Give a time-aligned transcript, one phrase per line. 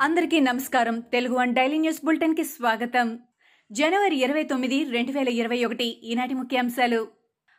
[0.00, 1.00] అందరికీ నమస్కారం.
[1.00, 3.18] Telugu one daily news బులెటిన్కి స్వాగతం.
[3.72, 7.08] జనవరి ఇరవై తొమ్మిది రెండు వేల ఇరవై ఒకటి ఈనాటి ముఖ్యాంశాలు.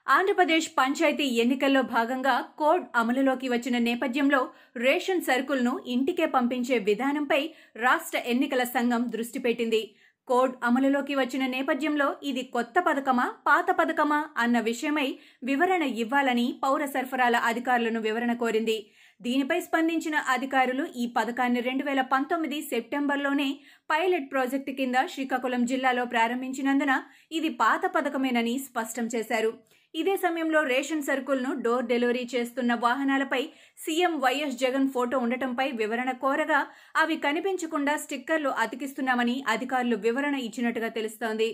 [0.07, 8.63] ఆంధ్రప్రదేశ్ పంచాయతీ ఎన్నికల్లో భాగంగా కోడ్ అమలులోకి వచ్చిన నేపథ్యంలో రేషన్ సరుకులను ఇంటికే పంపించే విధానంపై రాష్ట్ర ఎన్నికల
[8.63, 9.95] సంఘం దృష్టి పెట్టింది.
[10.31, 15.07] కోడ్ అమలులోకి వచ్చిన నేపథ్యంలో ఇది కొత్త పథకమా పాత పథకమా అన్న విషయమై
[15.43, 18.77] వివరణ ఇవ్వాలని పౌర సరఫరాల అధికారులను వివరణ కోరింది.
[19.21, 23.49] దీనిపై స్పందించిన అధికారులు ఈ పథకాన్ని రెండు వేల పంతొమ్మిది సెప్టెంబర్లోనే
[23.91, 26.95] పైలట్ ప్రాజెక్టు కింద శ్రీకాకుళం జిల్లాలో ప్రారంభించినందున
[27.31, 29.51] ఇది పాత పథకమేనని స్పష్టం చేశారు.
[29.93, 33.41] ఇదే సమయంలో రేషన్ సరుకులను డోర్ డెలివరీ చేస్తున్న వాహనాలపై
[33.79, 36.59] సీఎం వైఎస్ జగన్ ఫోటో ఉండటంపై వివరణ కోరగా
[36.95, 41.49] అవి కనిపించకుండా స్టిక్కర్లు అతికిస్తున్నామని అధికారులు వివరణ ఇచ్చినట్టుగా తెలుస్తోంది.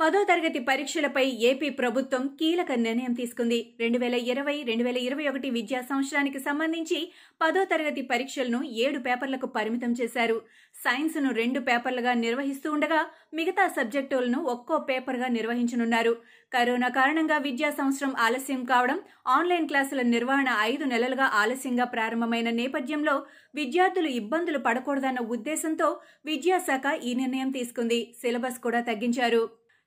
[0.00, 3.58] పదో తరగతి పరీక్షలపై ఏపీ ప్రభుత్వం కీలక నిర్ణయం తీసుకుంది.
[3.82, 6.98] రెండు వేల ఇరవై రెండు వేల ఇరవై ఒకటి విద్యా సంవత్సరానికి సంబంధించి
[7.42, 10.36] పదో తరగతి పరీక్షలను ఏడు పేపర్లకు పరిమితం చేశారు.
[10.84, 13.00] సైన్స్ను రెండు పేపర్లుగా నిర్వహిస్తూ ఉండగా
[13.34, 16.14] మిగతా సబ్జెక్టులను ఒక్కో పేపర్గా నిర్వహించనున్నారు.
[16.52, 19.00] కరోనా కారణంగా విద్యా సంవత్సరం ఆలస్యం కావడం
[19.38, 23.18] ఆన్లైన్ క్లాసుల నిర్వహణ ఐదు నెలలుగా ఆలస్యంగా ప్రారంభమైన నేపథ్యంలో
[23.54, 25.90] విద్యార్థులు ఇబ్బందులు పడకూడదన్న ఉద్దేశంతో
[26.26, 28.00] విద్యాశాఖ ఈ నిర్ణయం తీసుకుంది.
[28.22, 29.44] సిలబస్ కూడా తగ్గించారు.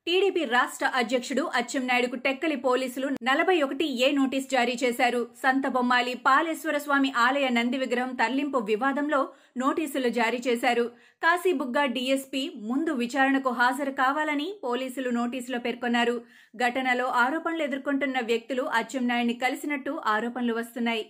[0.07, 5.19] టీడీపీ రాష్ట్ర అధ్యక్షుడు అచ్చెన్నాయుడుకు టెక్కలి పోలీసులు నలభై ఒకటి ఏ నోటీస్ జారీ చేశారు.
[5.41, 9.19] సంతబొమ్మాలి పాలేశ్వర స్వామి ఆలయ నంది విగ్రహం తరలింపు వివాదంలో
[9.63, 10.85] నోటీసులు జారీ చేశారు.
[11.25, 16.15] కాశీబుగ్గ డీఎస్పీ ముందు విచారణకు హాజరు కావాలని పోలీసులు నోటీసులో పేర్కొన్నారు.
[16.63, 21.05] ఘటనలో ఆరోపణలు ఎదుర్కొంటున్న వ్యక్తులు అచ్చెన్నాయుడిని కలిసినట్టు ఆరోపణలు వస్తున్నాయి.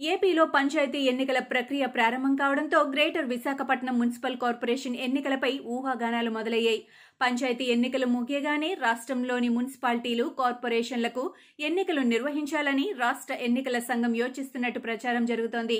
[0.00, 6.80] ఏపీలో పంచాయతీ ఎన్నికల ప్రక్రియ ప్రారంభం కావడంతో గ్రేటర్ విశాఖపట్నం మున్సిపల్ కార్పొరేషన్ ఎన్నికలపై ఊహాగానాలు మొదలయ్యాయి.
[7.20, 11.22] పంచాయతీ ఎన్నికలు ముగియగానే రాష్ట్రంలోని మున్సిపాలిటీలు కార్పొరేషన్లకు
[11.68, 15.78] ఎన్నికలు నిర్వహించాలని రాష్ట్ర ఎన్నికల సంఘం యోచిస్తున్నట్టు ప్రచారం జరుగుతోంది.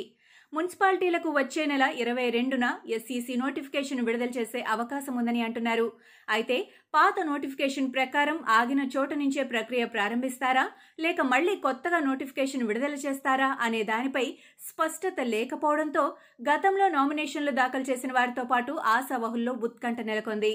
[0.52, 5.86] మున్సిపాలిటీలకు వచ్చే నెల ఇరవై రెండున ఎస్సీసీ నోటిఫికేషన్ విడుదల చేసే అవకాశం ఉందని అంటున్నారు.
[6.28, 6.56] అయితే
[6.94, 10.64] పాత నోటిఫికేషన్ ప్రకారం ఆగిన చోట నుంచే ప్రక్రియ ప్రారంభిస్తారా
[11.04, 14.24] లేక మళ్ళీ కొత్తగా నోటిఫికేషన్ విడుదల చేస్తారా అనే దానిపై
[14.68, 16.04] స్పష్టత లేకపోవడంతో
[16.50, 20.54] గతంలో నామినేషన్లు దాఖలు చేసిన వారితో పాటు ఆశావహుల్లో ఉత్కంఠ నెలకొంది.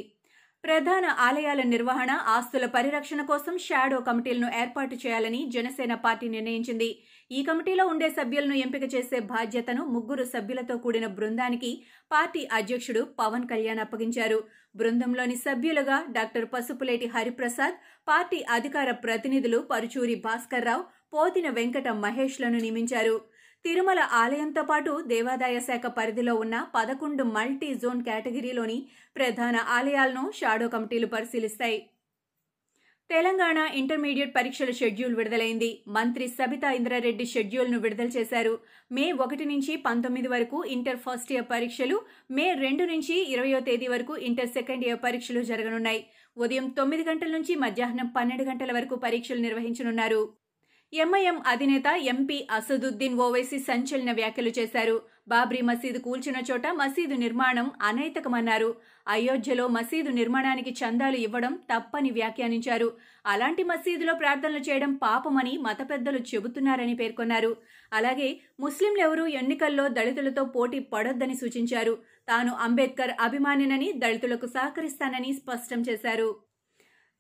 [0.63, 6.89] ప్రధాన ఆలయాల నిర్వహణ ఆస్తుల పరిరక్షణ కోసం షాడో కమిటీలను ఏర్పాటు చేయాలని జనసేన పార్టీ నిర్ణయించింది.
[7.31, 11.71] ఈ కమిటీలో ఉండే సభ్యులను ఎంపిక చేసే బాధ్యతను ముగ్గురు సభ్యులతో కూడిన బృందానికి
[12.11, 14.39] పార్టీ అధ్యక్షుడు పవన్ కళ్యాణ్ అప్పగించారు.
[14.75, 23.15] బృందంలోని సభ్యులుగా డాక్టర్ పసుపులేటి హరిప్రసాద్ పార్టీ అధికార ప్రతినిధులు పరుచూరి భాస్కర్రావు పోతిన వెంకట మహేష్లను నియమించారు.
[23.65, 28.77] తిరుమల ఆలయంతో పాటు దేవాదాయ శాఖ పరిధిలో ఉన్న పదకొండు మల్టీ జోన్ కేటగిరీలోని
[29.15, 31.79] ప్రధాన ఆలయాలను షాడో కమిటీలు పరిశీలిస్తాయి.
[33.09, 35.69] తెలంగాణ ఇంటర్మీడియట్ పరీక్షల షెడ్యూల్ విడుదలైంది.
[35.87, 38.53] మంత్రి సబితా ఇంద్రారెడ్డి షెడ్యూల్ను విడుదల చేశారు.
[38.91, 41.97] మే ఒకటి నుంచి పంతొమ్మిది వరకు ఇంటర్ ఫస్ట్ ఇయర్ పరీక్షలు
[42.31, 46.01] మే రెండు నుంచి ఇరవయో తేదీ వరకు ఇంటర్ సెకండ్ ఇయర్ పరీక్షలు జరగనున్నాయి.
[46.37, 50.21] ఉదయం తొమ్మిది గంటల నుంచి మధ్యాహ్నం పన్నెండు గంటల వరకు పరీక్షలు నిర్వహించనున్నారు.
[50.93, 55.01] ఎంఐఎం అధినేత ఎంపీ అసదుద్దీన్ ఓవైసీ సంచలన వ్యాఖ్యలు చేశారు.
[55.27, 58.75] బాబ్రీ మసీదు కూల్చిన చోట మసీదు నిర్మాణం అనైతకమన్నారు.
[59.07, 62.89] అయోధ్యలో మసీదు నిర్మాణానికి చందాలు ఇవ్వడం తప్పని వ్యాఖ్యానించారు.
[63.25, 67.57] అలాంటి మసీదులో ప్రార్థనలు చేయడం పాపమని మత పెద్దలు చెబుతున్నారని పేర్కొన్నారు.
[67.93, 71.97] అలాగే ముస్లింలెవరూ ఎన్నికల్లో దళితులతో పోటీ పడొద్దని సూచించారు.
[72.27, 76.50] తాను అంబేద్కర్ అభిమానినని దళితులకు సహకరిస్తానని స్పష్టం చేశారు.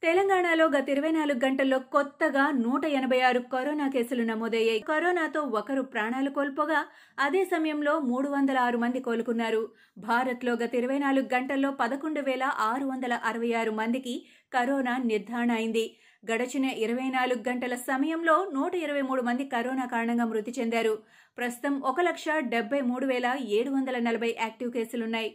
[0.03, 4.79] తెలంగాణలో గత ఇరవై నాలుగు గంటల్లో కొత్తగా నూట ఎనభై ఆరు కరోనా కేసులు నమోదయ్యాయి.
[4.79, 6.79] కరోనాతో ఒకరు ప్రాణాలు కోల్పోగా
[7.19, 9.69] అదే సమయంలో మూడు వందల ఆరు మంది కోలుకున్నారు.
[9.97, 14.15] భారత్లో గత ఇరవై నాలుగు గంటల్లో పదకొండు వేల ఆరు వందల అరవై ఆరు మందికి
[14.53, 15.85] కరోనా నిర్ధారణ అయింది.
[16.31, 20.97] గడచిన ఇరవై నాలుగు గంటల సమయంలో నూట ఇరవై మూడు మంది కరోనా కారణంగా మృతి చెందారు.
[21.37, 25.31] ప్రస్తుతం ఒక లక్ష డెబ్బై మూడు వేల ఏడు వందల నలభై యాక్టివ్ కేసులున్నాయి.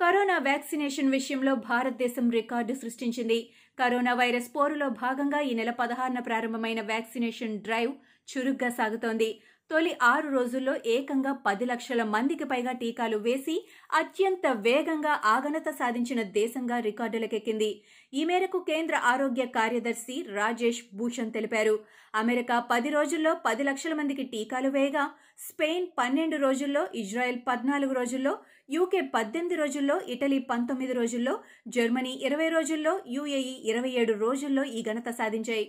[0.00, 3.38] కరోనా వ్యాక్సినేషన్ విషయంలో భారతదేశం రికార్డు సృష్టించింది.
[3.78, 7.92] కరోనా వైరస్ పోరులో భాగంగా ఈ నెల పదహారున ప్రారంభమైన వ్యాక్సినేషన్ డ్రైవ్
[8.30, 9.28] చురుగ్గా సాగుతోంది.
[9.70, 13.54] తొలి ఆరు రోజుల్లో ఏకంగా పది లక్షల మందికి పైగా టీకాలు వేసి
[13.94, 17.68] అత్యంత వేగంగా ఆగనత సాధించిన దేశంగా రికార్డులకెక్కింది.
[18.12, 21.74] ఈ మేరకు కేంద్ర ఆరోగ్య కార్యదర్శి రాజేష్ భూషణ్ తెలిపారు.
[22.14, 25.04] అమెరికా పది రోజుల్లో పది లక్షల మందికి టీకాలు వేయగా
[25.48, 28.32] స్పెయిన్ పన్నెండు రోజుల్లో ఇజ్రాయెల్ పద్నాలుగు రోజుల్లో
[28.70, 31.36] యూకే పద్దెనిమిది రోజుల్లో ఇటలీ పంతొమ్మిది రోజుల్లో
[31.68, 35.66] జర్మనీ ఇరవై రోజుల్లో యుఏఈ ఇరవై ఏడు రోజుల్లో ఈ ఘనత సాధించాయి.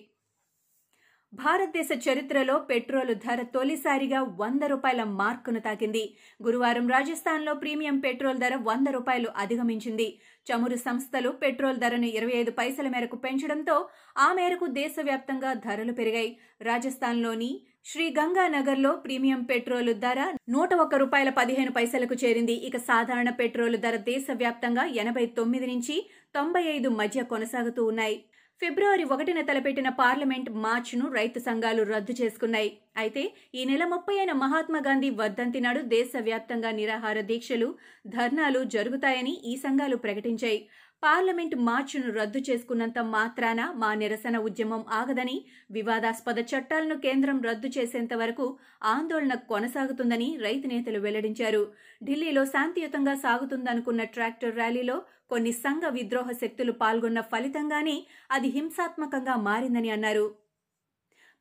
[1.33, 6.01] భారతదేశ చరిత్రలో పెట్రోలు ధర తొలిసారిగా వంద రూపాయల మార్కును తాకింది.
[6.43, 10.07] గురువారం రాజస్థాన్లో ప్రీమియం పెట్రోల్ ధర వంద రూపాయలు అధిగమించింది.
[10.47, 13.75] చమురు సంస్థలు పెట్రోల్ ధరను ఇరవై ఐదు పైసల మేరకు పెంచడంతో
[14.17, 16.31] ఆ మేరకు దేశవ్యాప్తంగా ధరలు పెరిగాయి.
[16.61, 17.51] రాజస్థాన్లోని
[17.85, 20.19] శ్రీ గంగానగర్లో ప్రీమియం పెట్రోలు ధర
[20.49, 22.57] నూట ఒక్క రూపాయల పదిహేను పైసలకు చేరింది.
[22.69, 25.95] ఇక సాధారణ పెట్రోలు ధర దేశవ్యాప్తంగా ఎనభై తొమ్మిది నుంచి
[26.35, 28.17] తొంభై ఐదు మధ్య కొనసాగుతూ ఉన్నాయి.
[28.61, 32.69] ఫిబ్రవరి ఒకటిన తలపెట్టిన పార్లమెంట్ మార్చ్ను రైతు సంఘాలు రద్దు చేసుకున్నాయి.
[33.03, 33.23] అయితే
[33.59, 37.69] ఈ నెల ముప్పై అయిన మహాత్మా గాంధీ వర్ధంతి నాడు దేశవ్యాప్తంగా నిరాహార దీక్షలు
[38.15, 40.59] ధర్నాలు జరుగుతాయని ఈ సంఘాలు ప్రకటించాయి.
[41.03, 48.45] పార్లమెంట్ మార్చును రద్దు చేసుకున్నంత మాత్రాన మా నిరసన ఉద్యమం ఆగదని వివాదాస్పద చట్టాలను కేంద్రం రద్దు చేసేంత వరకు
[48.83, 51.63] ఆందోళన కొనసాగుతుందని రైతు నేతలు వెల్లడించారు.
[52.03, 57.97] ఢిల్లీలో శాంతియుతంగా సాగుతుందనుకున్న ట్రాక్టర్ ర్యాలీలో కొన్ని సంఘ విద్రోహ శక్తులు పాల్గొన్న ఫలితంగానే
[58.31, 60.25] అది హింసాత్మకంగా మారిందని అన్నారు.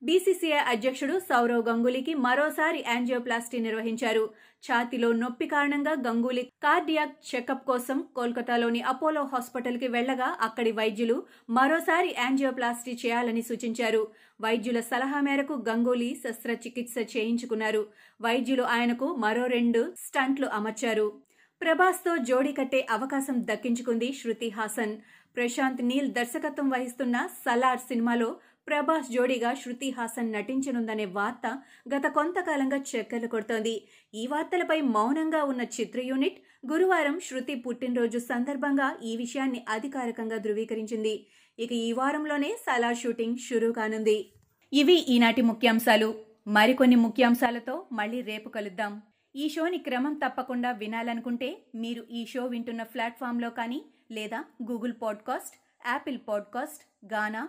[0.02, 4.23] బీసీసీఐ అధ్యక్షుడు సౌరవ్ గంగూలీకి మరోసారి యాంజియోప్లాస్టీ నిర్వహించారు.
[4.64, 11.17] ఛాతిలో నొప్పి కారణంగా గంగూలీ కార్డియాక్ చెకప్ కోసం కోల్కతాలోని అపోలో హాస్పిటల్కి వెళ్ళగా అక్కడి వైద్యులు
[11.50, 14.02] మరోసారి యాంజియోప్లాస్టీ చేయాలని సూచించారు.
[14.41, 17.87] వైద్యుల సలహా మేరకు గంగూలీ శస్త్రచికిత్స చేయించుకున్నారు.
[18.20, 21.08] వైద్యులు ఆయనకు మరో రెండు స్టంట్లు అమర్చారు.
[21.61, 24.94] ప్రభాస్తో జోడీ కట్టే అవకాశం దక్కించుకుంది శృతి హాసన్.
[25.37, 28.29] ప్రశాంత్ నీల్ దర్శకత్వం వహిస్తున్న సలార్ సినిమాలో
[28.69, 31.62] ప్రభాస్ జోడీగా శృతి హాసన్ నటించనుందనే వార్త
[31.95, 33.89] గత కొంతకాలంగా చక్కర్లు కొడుతోంది.
[34.15, 36.39] ఈ వార్తలపై మౌనంగా ఉన్న చిత్ర యూనిట్
[36.73, 41.27] గురువారం శృతి పుట్టినరోజు సందర్భంగా ఈ విషయాన్ని అధికారికంగా ధృవీకరించింది.
[41.59, 44.33] ఇక ఈ వారంలోనే సలార్ షూటింగ్ షురూ కానుంది.
[44.73, 46.15] ఇవి ఈనాటి ముఖ్యాంశాలు.
[46.47, 49.03] మరికొన్ని ముఖ్యాంశాలతో మళ్ళీ రేపు కలుద్దాం.
[49.37, 55.57] ఈ షోని క్రమం తప్పకుండా వినాలనుకుంటే మీరు ఈ షో వింటున్న ప్లాట్ఫామ్లో కానీ లేదా Google podcast
[55.89, 57.49] Apple podcast Gaana